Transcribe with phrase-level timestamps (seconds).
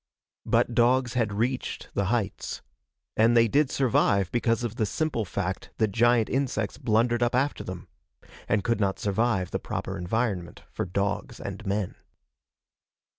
[0.47, 2.63] But dogs had reached the heights.
[3.15, 7.63] And they did survive because of the simple fact that giant insects blundered up after
[7.63, 7.87] them
[8.47, 11.93] and could not survive the proper environment for dogs and men.